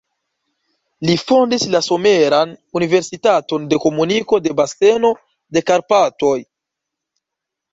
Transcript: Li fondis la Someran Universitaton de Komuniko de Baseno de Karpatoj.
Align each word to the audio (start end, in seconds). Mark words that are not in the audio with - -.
Li 1.09 1.17
fondis 1.23 1.65
la 1.75 1.81
Someran 1.87 2.55
Universitaton 2.79 3.67
de 3.75 3.79
Komuniko 3.85 4.41
de 4.47 4.57
Baseno 4.63 5.13
de 5.59 5.67
Karpatoj. 5.69 6.35